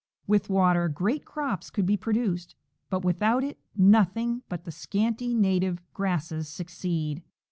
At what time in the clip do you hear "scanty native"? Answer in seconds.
4.71-5.79